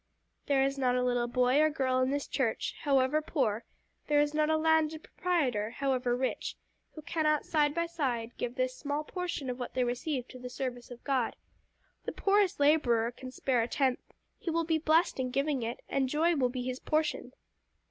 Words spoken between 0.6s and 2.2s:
is not a little boy or girl in